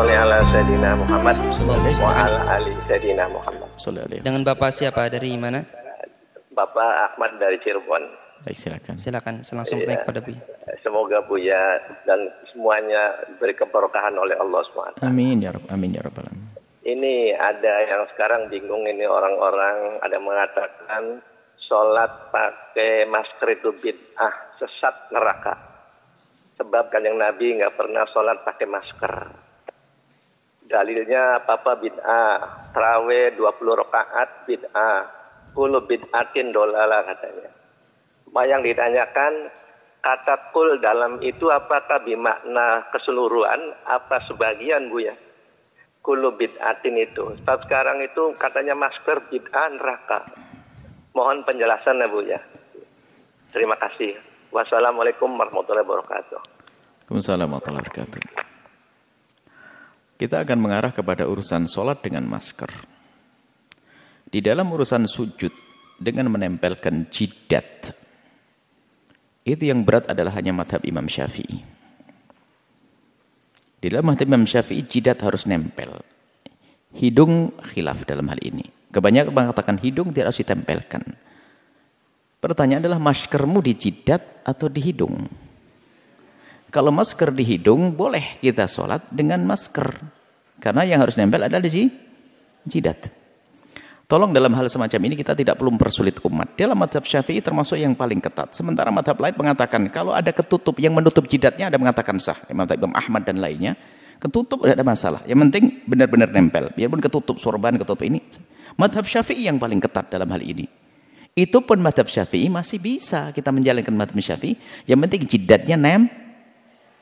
sholli 0.00 0.16
ala 0.16 0.40
Sayyidina 0.48 0.96
Muhammad 0.96 1.36
wa 2.00 2.08
ala 2.16 2.40
ali 2.56 2.72
Sayyidina 2.88 3.28
Muhammad. 3.28 3.68
Sallallahu 3.76 4.08
alaihi 4.08 4.24
Dengan 4.24 4.42
Bapak 4.48 4.72
siapa? 4.72 5.12
Dari 5.12 5.36
mana? 5.36 5.60
Bapak 6.56 6.92
Ahmad 7.12 7.36
dari 7.36 7.60
Cirebon. 7.60 8.08
Baik, 8.40 8.56
silakan. 8.56 8.96
Silakan 8.96 9.44
langsung 9.44 9.84
naik 9.84 10.08
pada 10.08 10.24
Buya. 10.24 10.40
Semoga 10.80 11.20
Buya 11.28 11.76
dan 12.08 12.32
semuanya 12.48 13.12
diberi 13.28 13.52
keberkahan 13.52 14.16
oleh 14.16 14.32
Allah 14.40 14.64
SWT. 14.72 15.04
Amin 15.04 15.44
ya 15.44 15.52
Rabb, 15.52 15.68
amin 15.68 15.92
ya 15.92 16.00
Rabbal 16.00 16.32
alamin. 16.32 16.48
Ini 16.80 17.36
ada 17.36 17.74
yang 17.84 18.08
sekarang 18.16 18.48
bingung 18.48 18.88
ini 18.88 19.04
orang-orang 19.04 20.00
ada 20.00 20.16
mengatakan 20.16 21.20
sholat 21.68 22.32
pakai 22.32 23.04
masker 23.04 23.52
itu 23.52 23.68
bid'ah 23.76 24.56
sesat 24.56 25.12
neraka. 25.12 25.60
Sebab 26.56 26.88
kan 26.88 27.04
yang 27.04 27.20
Nabi 27.20 27.60
nggak 27.60 27.76
pernah 27.76 28.08
sholat 28.08 28.40
pakai 28.48 28.64
masker. 28.64 29.49
Dalilnya 30.70 31.42
apa-apa 31.42 31.82
bid'ah. 31.82 32.70
Terawih 32.70 33.34
20 33.34 33.82
rakaat 33.82 34.46
bid'ah. 34.46 35.02
Kulu 35.50 35.82
bid'atin 35.82 36.54
dolala 36.54 37.02
katanya. 37.02 37.50
Yang 38.30 38.62
ditanyakan 38.70 39.50
kata 39.98 40.54
kul 40.54 40.78
dalam 40.78 41.18
itu 41.26 41.50
apakah 41.50 42.06
bimakna 42.06 42.86
keseluruhan 42.94 43.74
apa 43.82 44.22
sebagian 44.30 44.86
Bu 44.94 45.02
ya? 45.02 45.14
Kulu 46.06 46.38
bid'atin 46.38 47.02
itu. 47.02 47.34
Sebab 47.42 47.66
sekarang 47.66 47.98
itu 48.06 48.30
katanya 48.38 48.78
masker 48.78 49.26
bid'ah 49.26 49.74
neraka. 49.74 50.22
Mohon 51.18 51.42
penjelasan 51.42 51.98
ya 51.98 52.06
Bu 52.06 52.22
ya. 52.22 52.38
Terima 53.50 53.74
kasih. 53.74 54.14
Wassalamualaikum 54.54 55.34
warahmatullahi 55.34 55.82
wabarakatuh. 55.82 56.38
Waalaikumsalam 57.10 57.50
warahmatullahi 57.50 57.82
wabarakatuh. 57.82 58.49
Kita 60.20 60.44
akan 60.44 60.60
mengarah 60.60 60.92
kepada 60.92 61.24
urusan 61.24 61.64
sholat 61.64 62.04
dengan 62.04 62.28
masker. 62.28 62.68
Di 64.28 64.44
dalam 64.44 64.68
urusan 64.68 65.08
sujud 65.08 65.48
dengan 65.96 66.28
menempelkan 66.28 67.08
jidat, 67.08 67.96
itu 69.48 69.72
yang 69.72 69.80
berat 69.80 70.12
adalah 70.12 70.36
hanya 70.36 70.52
madhab 70.52 70.84
Imam 70.84 71.08
Syafi'i. 71.08 71.64
Di 73.80 73.88
dalam 73.88 74.12
madhab 74.12 74.28
Imam 74.28 74.44
Syafi'i, 74.44 74.84
jidat 74.84 75.24
harus 75.24 75.48
nempel. 75.48 75.88
Hidung 76.92 77.56
khilaf 77.72 78.04
dalam 78.04 78.28
hal 78.28 78.44
ini. 78.44 78.68
Kebanyakan 78.92 79.32
mengatakan 79.32 79.80
hidung 79.80 80.12
tidak 80.12 80.36
harus 80.36 80.44
ditempelkan. 80.44 81.16
Pertanyaan 82.44 82.84
adalah 82.84 83.00
maskermu 83.00 83.64
di 83.64 83.72
jidat 83.72 84.44
atau 84.44 84.68
di 84.68 84.84
hidung? 84.84 85.16
Kalau 86.70 86.94
masker 86.94 87.34
di 87.34 87.42
hidung, 87.42 87.98
boleh 87.98 88.38
kita 88.38 88.70
sholat 88.70 89.10
dengan 89.10 89.42
masker. 89.42 89.90
Karena 90.62 90.86
yang 90.86 91.02
harus 91.02 91.18
nempel 91.18 91.42
adalah 91.42 91.62
di 91.66 91.90
jidat. 92.62 93.10
Tolong 94.10 94.34
dalam 94.34 94.50
hal 94.58 94.66
semacam 94.66 95.06
ini 95.06 95.14
kita 95.14 95.38
tidak 95.38 95.54
perlu 95.54 95.70
mempersulit 95.70 96.18
umat. 96.26 96.58
Dalam 96.58 96.74
madhab 96.74 97.06
syafi'i 97.06 97.38
termasuk 97.38 97.78
yang 97.78 97.94
paling 97.94 98.18
ketat. 98.18 98.50
Sementara 98.58 98.90
madhab 98.90 99.14
lain 99.14 99.38
mengatakan 99.38 99.86
kalau 99.86 100.10
ada 100.10 100.34
ketutup 100.34 100.82
yang 100.82 100.94
menutup 100.98 101.30
jidatnya 101.30 101.70
ada 101.70 101.78
mengatakan 101.78 102.18
sah. 102.18 102.34
Imam 102.50 102.66
Imam 102.66 102.90
Ahmad 102.98 103.22
dan 103.22 103.38
lainnya. 103.38 103.78
Ketutup 104.18 104.66
tidak 104.66 104.82
ada 104.82 104.86
masalah. 104.86 105.20
Yang 105.30 105.38
penting 105.46 105.64
benar-benar 105.86 106.26
nempel. 106.34 106.74
Biarpun 106.74 106.98
ketutup 106.98 107.38
sorban, 107.38 107.78
ketutup 107.78 108.02
ini. 108.02 108.18
Madhab 108.74 109.06
syafi'i 109.06 109.46
yang 109.46 109.62
paling 109.62 109.78
ketat 109.78 110.10
dalam 110.10 110.26
hal 110.26 110.42
ini. 110.42 110.66
Itu 111.38 111.62
pun 111.62 111.78
madhab 111.78 112.10
syafi'i 112.10 112.50
masih 112.50 112.82
bisa 112.82 113.30
kita 113.30 113.54
menjalankan 113.54 113.94
madhab 113.94 114.18
syafi'i. 114.18 114.58
Yang 114.90 114.98
penting 115.06 115.22
jidatnya 115.30 115.78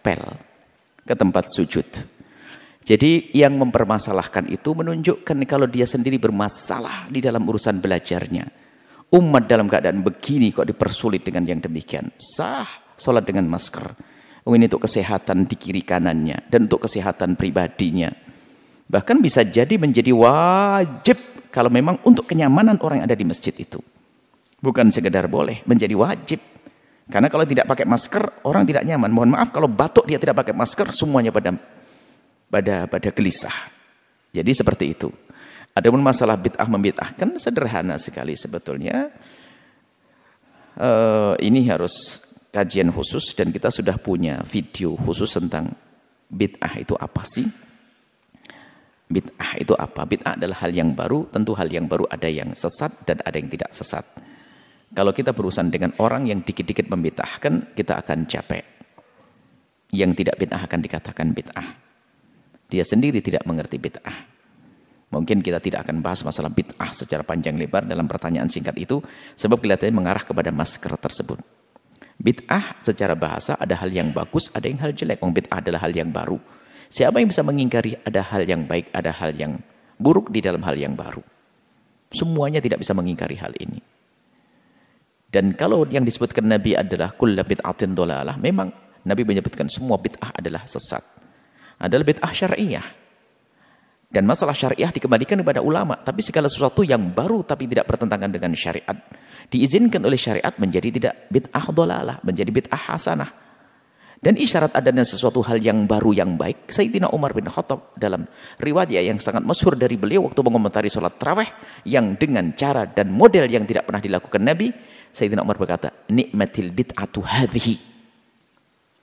nempel 0.09 0.25
ke 1.05 1.13
tempat 1.13 1.45
sujud. 1.53 1.89
Jadi 2.89 3.37
yang 3.37 3.61
mempermasalahkan 3.61 4.49
itu 4.49 4.73
menunjukkan 4.73 5.37
kalau 5.45 5.69
dia 5.69 5.85
sendiri 5.85 6.17
bermasalah 6.17 7.13
di 7.13 7.21
dalam 7.21 7.45
urusan 7.45 7.85
belajarnya. 7.85 8.49
Umat 9.13 9.45
dalam 9.49 9.69
keadaan 9.69 10.01
begini 10.01 10.53
kok 10.53 10.69
dipersulit 10.69 11.21
dengan 11.25 11.45
yang 11.45 11.61
demikian. 11.61 12.09
Sah 12.17 12.69
sholat 12.97 13.25
dengan 13.29 13.49
masker. 13.49 13.93
Oh, 14.49 14.57
ini 14.57 14.65
untuk 14.65 14.89
kesehatan 14.89 15.45
di 15.45 15.61
kiri 15.61 15.85
kanannya 15.85 16.49
dan 16.49 16.65
untuk 16.65 16.89
kesehatan 16.89 17.37
pribadinya. 17.37 18.09
Bahkan 18.89 19.21
bisa 19.21 19.45
jadi 19.45 19.77
menjadi 19.77 20.13
wajib 20.17 21.21
kalau 21.53 21.69
memang 21.69 22.01
untuk 22.09 22.25
kenyamanan 22.25 22.81
orang 22.81 23.05
yang 23.05 23.09
ada 23.13 23.17
di 23.17 23.29
masjid 23.29 23.53
itu. 23.53 23.81
Bukan 24.65 24.89
sekedar 24.89 25.29
boleh, 25.29 25.61
menjadi 25.69 25.93
wajib. 25.93 26.41
Karena 27.09 27.33
kalau 27.33 27.49
tidak 27.49 27.65
pakai 27.65 27.89
masker, 27.89 28.45
orang 28.45 28.69
tidak 28.69 28.85
nyaman. 28.85 29.09
Mohon 29.09 29.31
maaf 29.41 29.49
kalau 29.49 29.69
batuk 29.69 30.05
dia 30.05 30.21
tidak 30.21 30.45
pakai 30.45 30.53
masker, 30.53 30.93
semuanya 30.93 31.33
pada 31.33 31.57
pada 32.53 32.85
pada 32.85 33.09
gelisah. 33.09 33.55
Jadi 34.29 34.53
seperti 34.53 34.93
itu. 34.93 35.09
Adapun 35.73 36.05
masalah 36.05 36.37
bid'ah 36.37 36.69
membid'ahkan 36.69 37.41
sederhana 37.41 37.97
sekali 37.97 38.37
sebetulnya. 38.37 39.09
Uh, 40.79 41.35
ini 41.41 41.67
harus 41.67 42.23
kajian 42.53 42.93
khusus 42.95 43.35
dan 43.35 43.51
kita 43.51 43.73
sudah 43.73 43.99
punya 43.99 44.45
video 44.47 44.95
khusus 44.95 45.33
tentang 45.33 45.73
bid'ah 46.29 46.77
itu 46.77 46.93
apa 46.93 47.25
sih? 47.25 47.49
Bid'ah 49.09 49.57
itu 49.57 49.73
apa? 49.73 50.05
Bid'ah 50.05 50.37
adalah 50.37 50.61
hal 50.61 50.77
yang 50.77 50.93
baru, 50.93 51.25
tentu 51.33 51.57
hal 51.57 51.73
yang 51.73 51.89
baru 51.89 52.05
ada 52.13 52.29
yang 52.29 52.53
sesat 52.53 52.93
dan 53.09 53.25
ada 53.25 53.37
yang 53.41 53.49
tidak 53.49 53.73
sesat. 53.73 54.05
Kalau 54.89 55.13
kita 55.13 55.37
berurusan 55.37 55.69
dengan 55.69 55.93
orang 56.01 56.25
yang 56.29 56.41
dikit-dikit 56.41 56.89
membid'ahkan, 56.89 57.77
kita 57.77 58.01
akan 58.01 58.25
capek. 58.25 58.65
Yang 59.93 60.25
tidak 60.25 60.37
bid'ah 60.41 60.63
akan 60.65 60.81
dikatakan 60.81 61.27
bid'ah. 61.37 61.69
Dia 62.69 62.85
sendiri 62.85 63.21
tidak 63.21 63.45
mengerti 63.45 63.77
bid'ah. 63.77 64.17
Mungkin 65.09 65.41
kita 65.41 65.57
tidak 65.61 65.89
akan 65.89 66.05
bahas 66.05 66.21
masalah 66.21 66.53
bid'ah 66.53 66.93
secara 66.93 67.25
panjang 67.25 67.57
lebar 67.57 67.89
dalam 67.89 68.05
pertanyaan 68.05 68.53
singkat 68.53 68.77
itu, 68.77 69.01
sebab 69.37 69.57
kelihatannya 69.61 69.97
mengarah 69.97 70.25
kepada 70.25 70.53
masker 70.53 70.93
tersebut. 71.01 71.41
Bid'ah 72.21 72.83
secara 72.85 73.17
bahasa 73.17 73.57
ada 73.57 73.79
hal 73.79 73.89
yang 73.89 74.13
bagus, 74.13 74.53
ada 74.53 74.69
yang 74.69 74.81
hal 74.85 74.93
jelek. 74.93 75.21
Wong 75.25 75.33
bid'ah 75.33 75.65
adalah 75.65 75.85
hal 75.89 75.97
yang 75.97 76.13
baru. 76.13 76.37
Siapa 76.89 77.21
yang 77.21 77.29
bisa 77.29 77.45
mengingkari 77.45 77.97
ada 78.05 78.21
hal 78.25 78.49
yang 78.49 78.65
baik, 78.65 78.89
ada 78.97 79.13
hal 79.13 79.37
yang 79.37 79.61
buruk 80.01 80.33
di 80.33 80.41
dalam 80.41 80.61
hal 80.65 80.77
yang 80.77 80.97
baru. 80.97 81.21
Semuanya 82.09 82.65
tidak 82.65 82.81
bisa 82.81 82.97
mengingkari 82.97 83.37
hal 83.37 83.53
ini. 83.61 83.98
Dan 85.29 85.53
kalau 85.53 85.85
yang 85.89 86.09
disebutkan 86.09 86.49
Nabi 86.49 86.73
adalah 86.73 87.13
kulla 87.13 87.45
bid'atin 87.45 87.93
dolalah, 87.93 88.41
memang 88.41 88.73
Nabi 89.05 89.23
menyebutkan 89.29 89.69
semua 89.69 90.01
bid'ah 90.01 90.33
adalah 90.33 90.65
sesat 90.65 91.19
adalah 91.79 92.05
bid'ah 92.05 92.33
syariah. 92.35 92.87
Dan 94.09 94.25
masalah 94.25 94.57
syariah 94.57 94.89
dikembalikan 94.89 95.39
kepada 95.45 95.61
ulama. 95.61 96.01
Tapi 96.01 96.25
segala 96.25 96.49
sesuatu 96.49 96.81
yang 96.81 97.13
baru 97.13 97.45
tapi 97.45 97.69
tidak 97.69 97.93
bertentangan 97.93 98.33
dengan 98.33 98.57
syariat. 98.57 98.97
Diizinkan 99.53 100.01
oleh 100.01 100.17
syariat 100.17 100.53
menjadi 100.57 100.89
tidak 100.89 101.15
bid'ah 101.29 101.67
dolalah. 101.71 102.17
Menjadi 102.25 102.49
bid'ah 102.49 102.83
hasanah. 102.89 103.31
Dan 104.19 104.35
isyarat 104.35 104.75
adanya 104.75 105.07
sesuatu 105.07 105.45
hal 105.47 105.63
yang 105.63 105.87
baru 105.87 106.11
yang 106.11 106.35
baik. 106.35 106.73
Sayyidina 106.73 107.15
Umar 107.15 107.37
bin 107.37 107.47
Khattab 107.47 107.95
dalam 107.95 108.27
riwayat 108.59 108.91
yang 108.91 109.23
sangat 109.23 109.47
masyhur 109.47 109.79
dari 109.79 109.95
beliau 109.95 110.27
waktu 110.27 110.41
mengomentari 110.43 110.91
sholat 110.91 111.15
terawih 111.23 111.47
yang 111.87 112.19
dengan 112.19 112.51
cara 112.59 112.83
dan 112.83 113.15
model 113.15 113.47
yang 113.47 113.63
tidak 113.63 113.87
pernah 113.87 114.03
dilakukan 114.03 114.43
Nabi. 114.43 114.75
Sayyidina 115.19 115.43
Umar 115.43 115.59
berkata, 115.59 115.91
nikmatil 116.07 116.71
bid'atu 116.71 117.27
hadhi. 117.27 117.75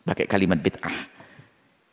Pakai 0.08 0.32
kalimat 0.32 0.64
bid'ah. 0.64 1.12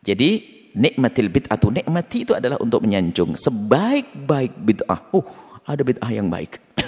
Jadi 0.07 0.31
nikmatil 0.79 1.27
bid'atu 1.27 1.75
nikmati 1.75 2.23
itu 2.23 2.39
adalah 2.39 2.55
untuk 2.63 2.87
menyanjung 2.87 3.35
sebaik-baik 3.35 4.55
bid'ah. 4.63 5.11
Oh, 5.11 5.27
ada 5.67 5.83
bid'ah 5.83 6.11
yang 6.15 6.31
baik. 6.31 6.63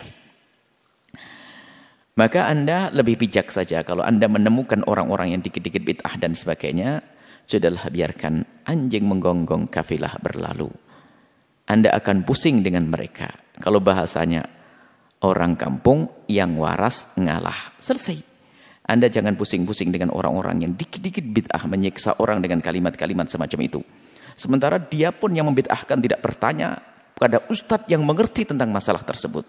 Maka 2.20 2.46
Anda 2.46 2.94
lebih 2.94 3.26
bijak 3.26 3.50
saja 3.50 3.82
kalau 3.82 4.06
Anda 4.06 4.30
menemukan 4.30 4.86
orang-orang 4.86 5.34
yang 5.34 5.42
dikit-dikit 5.42 5.82
bid'ah 5.82 6.14
dan 6.22 6.38
sebagainya, 6.38 7.02
sudahlah 7.50 7.90
biarkan 7.90 8.46
anjing 8.70 9.10
menggonggong 9.10 9.66
kafilah 9.66 10.14
berlalu. 10.22 10.70
Anda 11.66 11.90
akan 11.98 12.22
pusing 12.22 12.62
dengan 12.62 12.86
mereka. 12.86 13.32
Kalau 13.58 13.80
bahasanya 13.80 14.44
orang 15.24 15.56
kampung 15.56 16.12
yang 16.28 16.60
waras 16.60 17.16
ngalah. 17.16 17.72
Selesai. 17.80 18.20
Anda 18.84 19.08
jangan 19.08 19.32
pusing-pusing 19.40 19.88
dengan 19.88 20.12
orang-orang 20.12 20.60
yang 20.60 20.72
dikit-dikit 20.76 21.24
bid'ah 21.24 21.64
menyiksa 21.64 22.20
orang 22.20 22.44
dengan 22.44 22.60
kalimat-kalimat 22.60 23.32
semacam 23.32 23.58
itu. 23.64 23.80
Sementara 24.36 24.76
dia 24.76 25.08
pun 25.08 25.32
yang 25.32 25.48
membid'ahkan 25.48 25.96
tidak 26.04 26.20
bertanya 26.20 26.84
pada 27.16 27.40
ustadz 27.48 27.88
yang 27.88 28.04
mengerti 28.04 28.44
tentang 28.44 28.68
masalah 28.68 29.00
tersebut. 29.00 29.48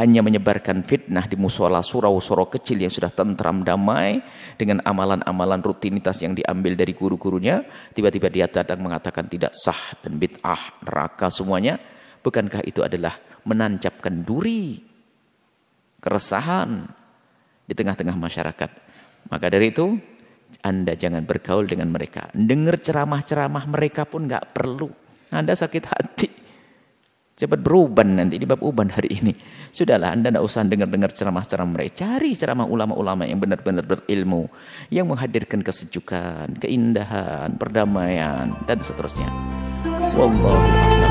Hanya 0.00 0.20
menyebarkan 0.20 0.84
fitnah 0.84 1.24
di 1.28 1.36
musola 1.36 1.80
surau-surau 1.80 2.48
kecil 2.48 2.80
yang 2.80 2.92
sudah 2.92 3.08
tentram 3.08 3.64
damai 3.64 4.20
dengan 4.56 4.84
amalan-amalan 4.84 5.64
rutinitas 5.64 6.20
yang 6.24 6.36
diambil 6.36 6.76
dari 6.76 6.92
guru-gurunya. 6.92 7.64
Tiba-tiba 7.92 8.28
dia 8.32 8.46
datang 8.48 8.80
mengatakan 8.80 9.28
tidak 9.28 9.52
sah 9.56 9.96
dan 10.04 10.16
bid'ah, 10.16 10.84
neraka 10.84 11.28
semuanya. 11.32 11.80
Bukankah 12.20 12.64
itu 12.68 12.84
adalah 12.84 13.16
menancapkan 13.44 14.24
duri, 14.24 14.80
keresahan, 15.98 16.98
di 17.68 17.76
tengah-tengah 17.76 18.16
masyarakat. 18.16 18.70
Maka 19.28 19.46
dari 19.52 19.68
itu, 19.68 19.92
Anda 20.64 20.96
jangan 20.96 21.28
bergaul 21.28 21.68
dengan 21.68 21.92
mereka. 21.92 22.32
Dengar 22.32 22.80
ceramah-ceramah 22.80 23.68
mereka 23.68 24.08
pun 24.08 24.24
nggak 24.24 24.56
perlu. 24.56 24.88
Anda 25.28 25.52
sakit 25.52 25.84
hati. 25.84 26.28
Cepat 27.38 27.62
beruban 27.62 28.18
nanti 28.18 28.34
di 28.34 28.48
bab 28.48 28.58
uban 28.66 28.90
hari 28.90 29.14
ini. 29.14 29.30
Sudahlah 29.70 30.10
Anda 30.10 30.34
tidak 30.34 30.42
usah 30.42 30.66
dengar-dengar 30.66 31.14
ceramah-ceramah 31.14 31.70
mereka. 31.70 31.94
Cari 32.08 32.34
ceramah 32.34 32.66
ulama-ulama 32.66 33.28
yang 33.28 33.38
benar-benar 33.38 33.86
berilmu. 33.86 34.50
Yang 34.90 35.06
menghadirkan 35.14 35.60
kesejukan, 35.62 36.58
keindahan, 36.58 37.54
perdamaian, 37.54 38.58
dan 38.66 38.78
seterusnya. 38.82 39.30
Wallahu 40.18 40.50
a'lam. 40.50 41.07